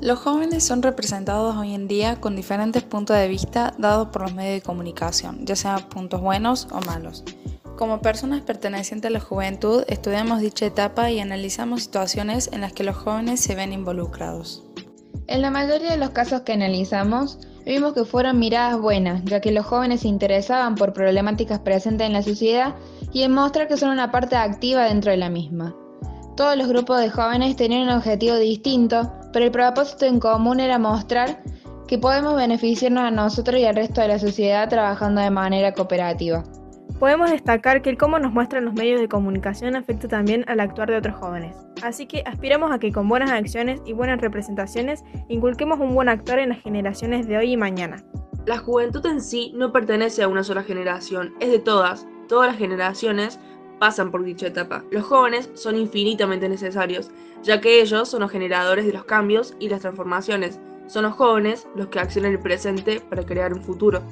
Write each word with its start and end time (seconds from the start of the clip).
Los 0.00 0.20
jóvenes 0.20 0.62
son 0.64 0.80
representados 0.82 1.56
hoy 1.56 1.74
en 1.74 1.88
día 1.88 2.20
con 2.20 2.36
diferentes 2.36 2.84
puntos 2.84 3.16
de 3.16 3.26
vista 3.26 3.74
dados 3.78 4.08
por 4.08 4.22
los 4.22 4.32
medios 4.32 4.54
de 4.54 4.62
comunicación, 4.62 5.44
ya 5.44 5.56
sean 5.56 5.88
puntos 5.88 6.20
buenos 6.20 6.68
o 6.70 6.80
malos. 6.82 7.24
Como 7.76 8.00
personas 8.00 8.42
pertenecientes 8.42 9.08
a 9.08 9.12
la 9.12 9.18
juventud, 9.18 9.82
estudiamos 9.88 10.40
dicha 10.40 10.66
etapa 10.66 11.10
y 11.10 11.18
analizamos 11.18 11.82
situaciones 11.82 12.48
en 12.52 12.60
las 12.60 12.72
que 12.72 12.84
los 12.84 12.96
jóvenes 12.96 13.40
se 13.40 13.56
ven 13.56 13.72
involucrados. 13.72 14.62
En 15.26 15.42
la 15.42 15.50
mayoría 15.50 15.90
de 15.90 15.96
los 15.96 16.10
casos 16.10 16.42
que 16.42 16.52
analizamos, 16.52 17.40
vimos 17.66 17.92
que 17.92 18.04
fueron 18.04 18.38
miradas 18.38 18.80
buenas, 18.80 19.24
ya 19.24 19.40
que 19.40 19.50
los 19.50 19.66
jóvenes 19.66 20.02
se 20.02 20.08
interesaban 20.08 20.76
por 20.76 20.92
problemáticas 20.92 21.58
presentes 21.58 22.06
en 22.06 22.12
la 22.12 22.22
sociedad 22.22 22.76
y 23.12 23.22
en 23.22 23.32
mostrar 23.32 23.66
que 23.66 23.76
son 23.76 23.90
una 23.90 24.12
parte 24.12 24.36
activa 24.36 24.84
dentro 24.84 25.10
de 25.10 25.16
la 25.16 25.28
misma. 25.28 25.74
Todos 26.36 26.56
los 26.56 26.68
grupos 26.68 27.00
de 27.00 27.10
jóvenes 27.10 27.56
tenían 27.56 27.88
un 27.88 27.96
objetivo 27.96 28.36
distinto, 28.36 29.12
pero 29.32 29.44
el 29.44 29.50
propósito 29.50 30.06
en 30.06 30.20
común 30.20 30.60
era 30.60 30.78
mostrar 30.78 31.42
que 31.86 31.98
podemos 31.98 32.36
beneficiarnos 32.36 33.04
a 33.04 33.10
nosotros 33.10 33.58
y 33.60 33.64
al 33.64 33.76
resto 33.76 34.00
de 34.00 34.08
la 34.08 34.18
sociedad 34.18 34.68
trabajando 34.68 35.20
de 35.20 35.30
manera 35.30 35.72
cooperativa. 35.72 36.44
Podemos 36.98 37.30
destacar 37.30 37.80
que 37.80 37.90
el 37.90 37.96
cómo 37.96 38.18
nos 38.18 38.32
muestran 38.32 38.64
los 38.64 38.74
medios 38.74 39.00
de 39.00 39.08
comunicación 39.08 39.76
afecta 39.76 40.08
también 40.08 40.44
al 40.48 40.58
actuar 40.58 40.90
de 40.90 40.96
otros 40.96 41.16
jóvenes. 41.16 41.54
Así 41.82 42.06
que 42.06 42.24
aspiramos 42.26 42.72
a 42.72 42.78
que 42.78 42.90
con 42.90 43.08
buenas 43.08 43.30
acciones 43.30 43.80
y 43.86 43.92
buenas 43.92 44.20
representaciones 44.20 45.04
inculquemos 45.28 45.78
un 45.78 45.94
buen 45.94 46.08
actuar 46.08 46.40
en 46.40 46.48
las 46.48 46.60
generaciones 46.60 47.28
de 47.28 47.36
hoy 47.36 47.52
y 47.52 47.56
mañana. 47.56 48.04
La 48.46 48.58
juventud 48.58 49.04
en 49.06 49.20
sí 49.20 49.52
no 49.54 49.72
pertenece 49.72 50.22
a 50.22 50.28
una 50.28 50.42
sola 50.42 50.64
generación, 50.64 51.34
es 51.38 51.50
de 51.50 51.58
todas. 51.60 52.06
Todas 52.28 52.48
las 52.48 52.58
generaciones 52.58 53.38
pasan 53.78 54.10
por 54.10 54.24
dicha 54.24 54.48
etapa. 54.48 54.84
Los 54.90 55.04
jóvenes 55.04 55.50
son 55.54 55.76
infinitamente 55.76 56.48
necesarios, 56.48 57.10
ya 57.42 57.60
que 57.60 57.80
ellos 57.80 58.08
son 58.08 58.20
los 58.20 58.30
generadores 58.30 58.86
de 58.86 58.92
los 58.92 59.04
cambios 59.04 59.54
y 59.58 59.68
las 59.68 59.80
transformaciones. 59.80 60.58
Son 60.86 61.04
los 61.04 61.14
jóvenes 61.14 61.66
los 61.76 61.88
que 61.88 62.00
accionan 62.00 62.32
el 62.32 62.40
presente 62.40 63.00
para 63.00 63.24
crear 63.24 63.52
un 63.52 63.62
futuro. 63.62 64.02